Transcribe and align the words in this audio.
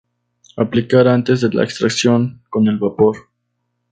Aplicar 0.57 1.07
antes 1.07 1.41
de 1.41 1.49
la 1.51 1.63
extracción, 1.63 2.41
con 2.49 2.67
el 2.67 2.79
vapor. 2.79 3.29